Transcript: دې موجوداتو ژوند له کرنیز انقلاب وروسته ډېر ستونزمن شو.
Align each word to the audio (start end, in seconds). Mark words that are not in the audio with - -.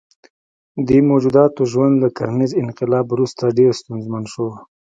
دې 0.87 0.99
موجوداتو 1.09 1.61
ژوند 1.71 1.95
له 2.03 2.09
کرنیز 2.17 2.51
انقلاب 2.63 3.05
وروسته 3.09 3.55
ډېر 3.57 3.71
ستونزمن 3.81 4.23
شو. 4.33 4.47